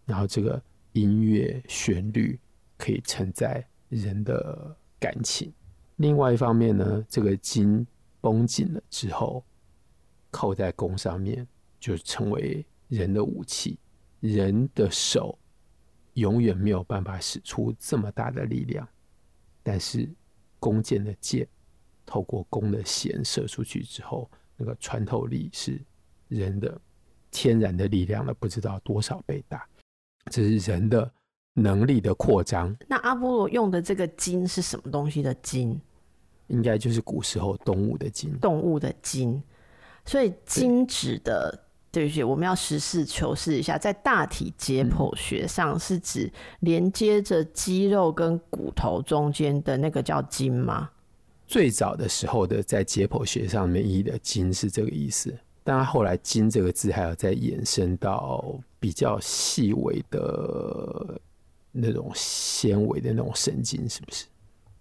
[0.06, 2.38] 然后这个音乐旋律
[2.78, 5.54] 可以承载人的感情。
[5.96, 7.86] 另外一方面呢，这个筋
[8.20, 9.44] 绷紧了之后，
[10.32, 11.48] 扣在弓上面，
[11.80, 13.78] 就成为人的武器。
[14.20, 15.40] 人的手
[16.14, 18.88] 永远没有办法使出这么大的力量，
[19.64, 20.10] 但是。
[20.62, 21.46] 弓箭的箭
[22.06, 25.78] 透过弓的弦射出去之后，那个穿透力是
[26.30, 26.80] 人的
[27.32, 29.68] 天然的力量了，不知道多少倍大。
[30.32, 31.12] 这是人的
[31.54, 32.74] 能力的扩张。
[32.88, 35.82] 那阿波罗用的这个筋是什么东西的筋？
[36.48, 38.38] 应该就是古时候动物的筋。
[38.40, 39.42] 动物的筋，
[40.06, 41.68] 所以筋指的。
[41.92, 50.90] 对不起，我们要实事求是一下，在大体解剖学上是指连接着肌肉跟骨头中间的那个叫筋吗？
[51.46, 61.20] 最早的时候的在解剖学上面意义的筋是这个意思，但后来筋这个字还要再延伸到比较细微的
[61.74, 64.26] 那种纤维的那种神经，是不是？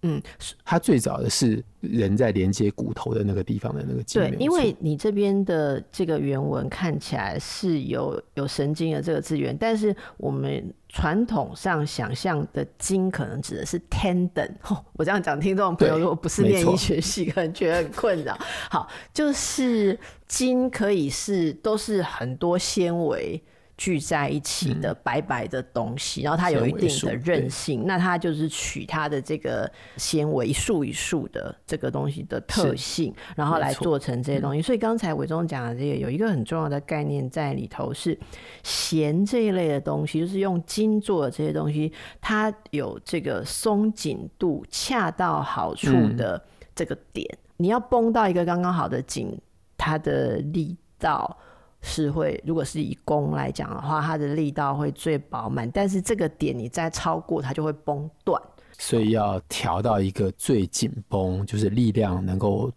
[0.03, 0.23] 嗯，
[0.65, 4.23] 它最早的是人在连接骨头的那个地方的那个筋。
[4.23, 14.51] 对，因为你这边的这个原文看起来是有有神经的这个资源，但是我们传统上想象的筋可能指的是 tendon。
[14.69, 18.39] 哦，我这样讲，听众朋友如果不是念医学系，可能觉得很困扰。
[18.71, 23.43] 好，就是筋可以是都是很多纤维。
[23.81, 34.61] 聚在一起的白白的东西，嗯、然后它有一定的韧性，那它就是取它的这个纤维一束一束的这个东西的特性，然后来做成这些东西。
[34.61, 38.19] 所以刚才伟忠讲的这个有一个很重要的概念在里头，是
[38.63, 41.91] 弦这一类的东西，就是用金做的这些东西，
[42.21, 46.45] 它有这个松紧度恰到好处的
[46.75, 49.41] 这个点，嗯、你要绷到一个刚刚好的紧，
[49.79, 51.39] 它的力道。
[51.83, 58.41] 是会，如果是以弓来讲的话，它的力道会最饱满，但是这个点你再超过它就会崩断，
[58.79, 62.71] 所以要调到一个最紧绷，就是力量能够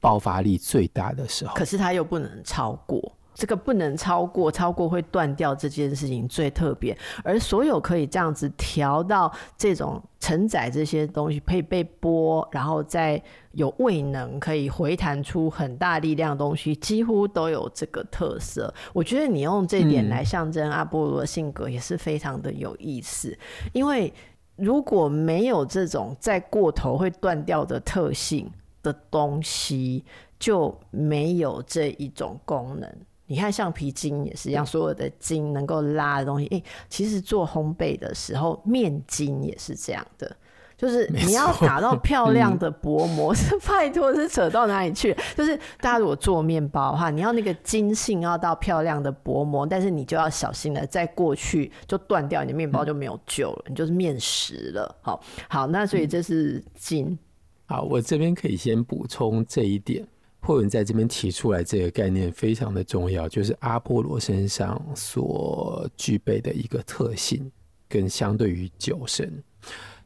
[0.00, 1.54] 爆发力最大的时候。
[1.54, 3.12] 可是它又不能超过。
[3.38, 6.98] 这个不能超过，超过会断掉这件事情最特别。
[7.22, 13.22] 而所有可以这样子调到这种承载这些东西，可以被拨，然后再
[13.52, 18.74] 有未能，可以回弹出很大力量的东西，几乎都有这个特色。
[18.92, 23.38] 我觉得你用这点来象征阿波罗的性格也是非常的有意思。
[23.72, 24.12] 因为
[24.56, 28.50] 如果没有这种再过头会断掉的特性
[28.82, 30.04] 的东西，
[30.40, 32.92] 就没有这一种功能。
[33.28, 40.36] 你看橡皮筋也是一样，所有的筋能够拉的东西，哎、欸，其实做烘焙的时候，面筋也是这样的，
[40.76, 45.14] 就是你要打到漂亮的薄膜， 是拜托是扯到哪里去？
[45.36, 54.96] 就是大家如果做面包的话，你要那个筋性要到漂亮的薄膜，但是你就要小心了再过去就断掉，你的面包就没有救了，你就是面食了。
[55.02, 57.18] 好，好，那所以这是筋。
[57.66, 60.06] 好，我这边可以先补充这一点。
[60.40, 67.50] 慧文在这边提出来这个概念非常的重要，就是阿波罗身上所具备的一个特性，
[67.88, 69.42] 跟相对于酒神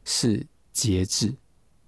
[0.03, 1.33] 是节制。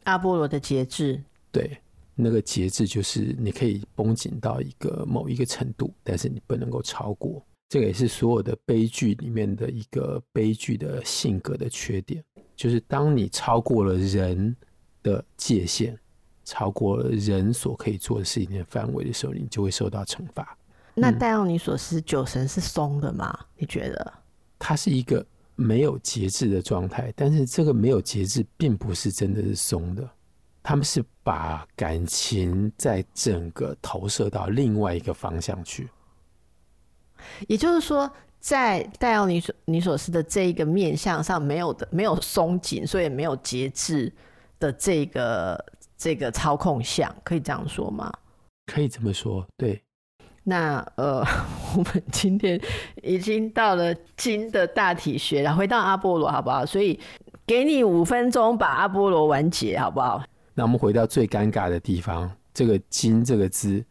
[0.03, 1.21] 阿波罗的节制，
[1.51, 1.77] 对，
[2.13, 7.43] 那个节制就是你可以绷紧到一个某一个程度，但是你不能够超过。
[7.67, 12.23] 这个也是所有的悲剧里面的一个悲剧的性格的缺点，
[12.55, 14.55] 就是当你超过了人
[15.01, 15.97] 的界限。
[16.45, 20.55] 超过了人所可以做的事情的范围的时候，你就会受到惩罚。
[20.93, 23.37] 那戴奥尼索斯酒神是松的吗？
[23.57, 24.13] 你觉得？
[24.57, 25.25] 它是一个
[25.55, 30.09] 没有节制的状态，但是这个没有节制并不是真的是松的，
[30.63, 35.89] 他们是把感情在整个投射到另外一个方向去。
[37.47, 44.13] 也就是说，在戴奥尼索尼索斯的这一个面相上，没有的，没有松紧，所以没有节制
[44.59, 45.65] 的这个。
[45.97, 48.11] 这个操控项可以这样说吗？
[48.65, 49.81] 可以这么说，对。
[50.47, 51.25] 那呃，
[51.75, 52.61] 我们今天
[53.01, 56.63] 已经到了金的大体学了，回到阿波罗好不好？
[56.65, 56.99] 所以
[57.47, 60.23] 给你五分钟把阿波罗完结好不好？
[60.53, 63.83] 那我们回到最尴尬的地方，这个“金”这个字，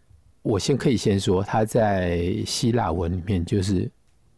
[0.43, 3.91] 我先可以先说，它在希腊文里面就是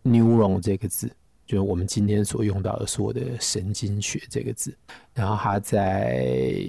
[0.02, 1.06] “neuron” 这个字，
[1.44, 4.74] 就是我们今天所用到的所有的神经学这个字，
[5.12, 6.64] 然后它在。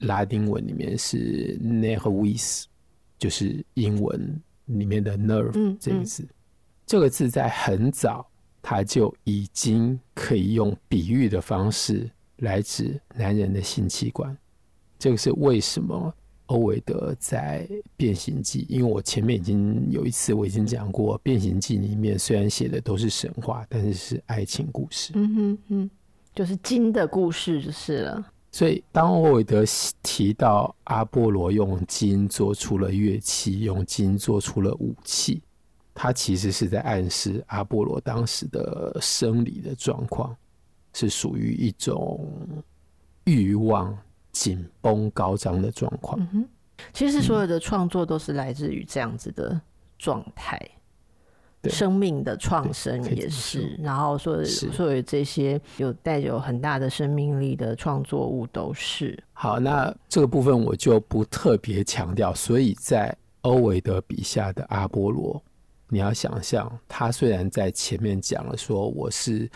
[0.00, 2.64] 拉丁文里面是 nervis，
[3.18, 6.28] 就是英文里面的 nerve 这个字。
[6.86, 8.28] 这个字在很早，
[8.60, 14.36] 它就已经可以用比喻的方式来指男人的性器官。
[14.98, 16.12] 这个是为什么
[16.46, 25.12] 欧维德在《变形记》，因为我前面已经有一次我已经讲过，《变形记》里面虽然写的都是神话，但是是爱情故事。
[25.14, 25.90] 嗯哼嗯，
[26.34, 28.32] 就是金的故事就是了。
[28.52, 29.64] 所以，当欧维德
[30.02, 35.40] 提到阿波罗用金做出了乐器，用金做出了武器，
[35.94, 40.36] 他其实是在暗示阿波罗当时的生理的状况
[40.92, 42.28] 是属于一种
[43.22, 43.96] 欲望
[44.32, 46.18] 紧绷高涨的状况。
[46.92, 49.60] 其实所有的创作都是来自于这样子的
[49.96, 50.60] 状态。
[51.68, 59.22] 生命的创生也是，然后所所有这些有带有很大的生命力的创作物都是。
[59.32, 62.34] 好，那这个部分我就不特别强调。
[62.34, 65.42] 所以在欧维德笔下的阿波罗，
[65.88, 69.50] 你要想象，他虽然在前面讲了说我是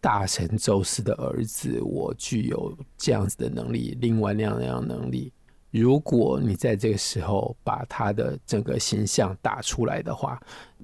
[0.00, 5.32] 大神宙斯的儿子，我具有这样子的能力，另外那样那样能力。
[5.76, 10.40] 如果你在这个时候把他的整个形象打出来的话，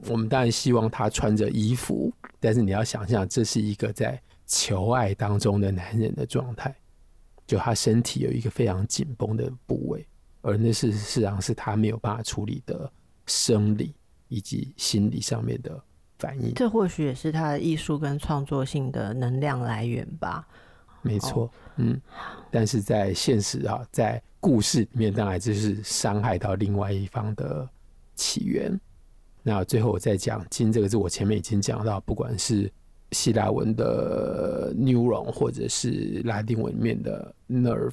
[0.08, 6.74] 我们当然希望他穿着衣服，但是你要想象，这是一个在求爱当中的男人的状态，
[7.46, 10.06] 就他身体有一个非常紧绷的部位，
[10.42, 12.90] 而那是事实上是他没有办法处理的
[13.26, 13.94] 生理
[14.28, 15.82] 以及心理上面的
[16.18, 16.52] 反应。
[16.54, 20.46] 这或许也是他的艺术跟创作性的能量来源吧。
[21.00, 22.00] 没错，嗯，
[22.50, 27.68] 但是在现实啊，在故事里面，当然就是伤害到另外一方的
[28.16, 28.76] 起源。
[29.40, 32.68] 那最后我再讲“筋”这个字，我前面已经讲到，不管是
[33.12, 37.92] 希腊文的 neuron，或者是拉丁文里面的 nerve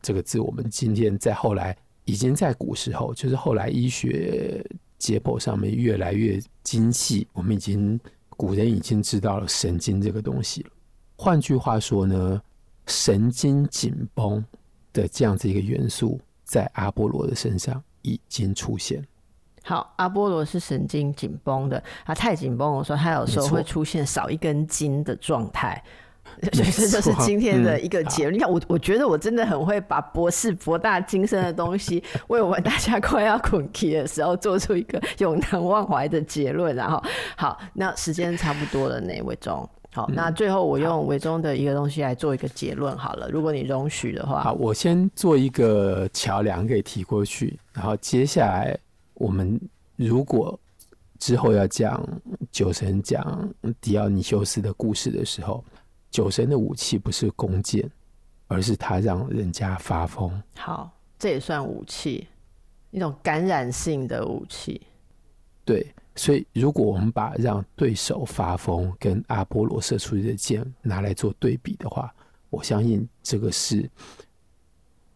[0.00, 4.64] 这个字，我们今天在后来已经在古时候，就是后来医学
[4.98, 7.98] 解剖上面越来越精细，我们已经
[8.30, 10.70] 古人已经知道了神经这个东西了。
[11.16, 12.40] 换句话说呢，
[12.86, 14.44] 神经紧绷
[14.98, 19.04] 的这样子一个元素，在阿波罗的身上已经出现。
[19.62, 25.82] 好，阿波罗是神经紧绷的，他太紧绷，我说他有时候会出现少一根筋的状态，
[26.52, 28.34] 所以这就是今天的一个结论。
[28.34, 36.74] 你看，我我觉得我真的很会把博士博大精深的东西， 为我们大家快要困起的时候，做出一个永难忘怀的结论。
[36.74, 37.02] 然后，
[37.36, 39.68] 好，那时间差不多了呢，伟忠。
[39.98, 44.44] 好，那最后我用伟中的一个东西来做一个结论好了，如果你容许的话。
[44.44, 48.78] 好，我先做一个桥梁给提过去，然后接下来。
[49.14, 49.60] 我们
[49.96, 50.56] 如果
[51.18, 52.00] 之后要讲
[52.52, 55.64] 酒神讲迪奥尼修斯的故事的时候，
[56.08, 57.90] 酒神的武器不是弓箭，
[58.46, 60.30] 而是他让人家发疯。
[60.54, 60.88] 好，
[61.18, 62.28] 这也算武器，
[62.92, 64.80] 一种感染性的武器。
[65.64, 72.12] 对，所以如果我们把让对手发疯跟阿波罗射出去的箭拿来做对比的话，
[72.50, 73.88] 我相信这个是。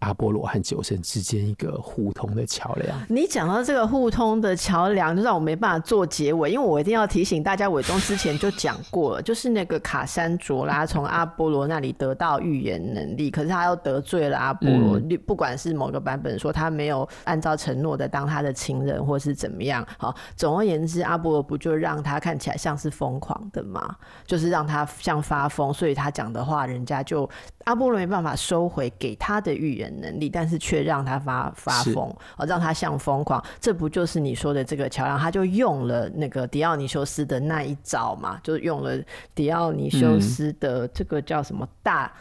[0.03, 2.99] 阿波罗和酒神之间一个互通的桥梁。
[3.09, 14.99] 你讲到这个互通的桥梁，就让我没办法做结尾，因为我一定要提醒大家，伟东之前就讲过了，就是那个卡珊卓拉从阿波罗那里得到预言能力，可是他又得罪了阿波罗。
[14.99, 23.97] 嗯、不管是某个版本说他没有按照承诺的当他的情人，或是怎么样，好，总而言之，阿波罗不就让他看起来像是疯狂的吗？
[24.27, 27.29] 就是让他像发疯，所以他讲的话，人家就
[27.65, 35.19] 阿波罗没办法收回给他的预言能力，但是却让他发发疯，哦，让他像疯狂，这不就是你说的这个桥梁？
[35.19, 38.99] 他就用了那个迪奥尼修斯的那一招嘛，就用了
[39.35, 42.13] 迪奥尼修斯的这个叫什么大、嗯、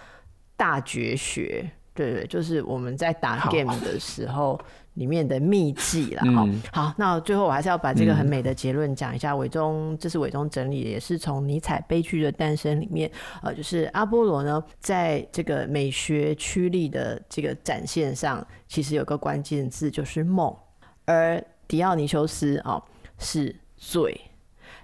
[0.55, 4.59] 大绝学，对对，就是我们在打 game 的时候。
[4.95, 9.33] 里面的秘技啦，好、嗯，好，那最后我还是要把这个很美的结论讲一下。
[9.33, 13.09] 伟忠，这是伟忠整理的，也是从尼采《悲剧的诞生》里面，
[13.41, 20.53] 呃，就是阿波罗呢，在这个美学驱力的这个展现上，其实有个关键字就是梦，
[21.05, 22.83] 而迪奥尼修斯啊
[23.17, 24.11] 是醉，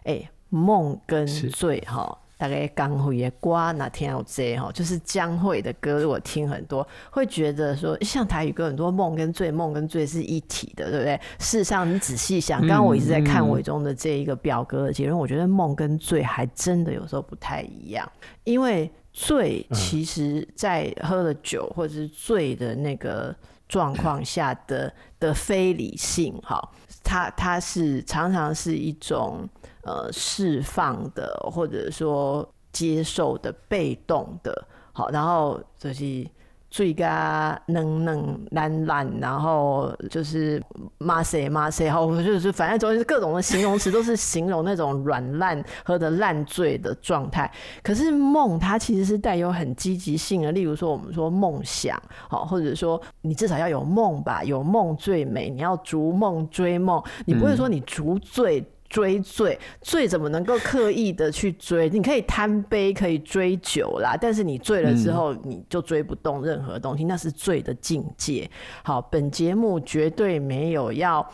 [0.06, 2.18] 哎、欸，梦跟醉哈。
[2.38, 11.20] 大概江蕙的歌哪天有这哈，就是江蕙的歌，如果听很多，会觉得说，像台语歌很多梦跟醉，梦跟醉是一体的，对不对？
[11.40, 18.08] 事实上，你仔细想，刚刚我一直在看伟忠的这一个表格的结论，我觉得梦跟醉还真的有时候不太一样，
[18.44, 23.36] 因为醉其实在喝了酒或者是醉的那个
[23.68, 26.62] 状况下的的非理性，哈，
[27.04, 29.50] 它它是常常是一种。
[29.88, 36.28] 呃，释放的或者说接受的被动的，好，然后就是
[36.70, 40.62] 最佳嫩嫩烂烂，然后就是
[40.98, 47.50] 麻塞麻塞，好，就是反正总之各种的形容词都是形容那种软烂喝的烂醉的状态。
[47.82, 58.62] 可是梦它其实是带有很积极性的，例如说我们说梦想，好，或者说你至少要有梦吧，有梦最美，你要逐梦追梦，你不会说你逐醉。
[58.90, 61.90] 追醉，醉怎么能够刻意的去追？
[61.90, 68.50] 你可以贪杯，可以追酒啦，但是你醉了之后，你就追不动任何东西，那是醉的境界。
[68.84, 71.28] 好，本节目绝对没有要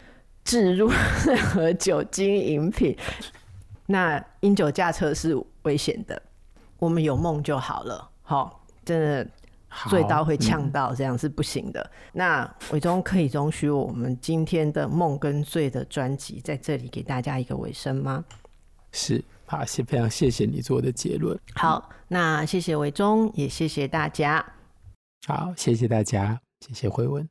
[0.44, 0.92] 置入
[1.26, 2.98] 任何酒精饮品，
[3.86, 6.22] 那饮酒驾车是危险的，
[6.80, 8.10] 我们有梦就好了。
[8.22, 9.28] 好，真的。
[9.90, 11.82] 醉到会呛到，这样是不行的。
[11.82, 18.24] 嗯、那伟忠可以容许我们今天的梦跟醉的专辑在这里给大家一个尾声吗？
[18.92, 21.38] 是，好，谢非常谢谢你做的结论。
[21.56, 24.46] 好，那谢谢伟忠，也谢谢大家。
[25.28, 27.28] 好，谢谢大家，谢谢慧文。